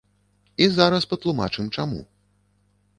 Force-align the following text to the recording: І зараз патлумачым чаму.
І 0.65 0.69
зараз 0.79 1.07
патлумачым 1.13 1.65
чаму. 1.77 2.03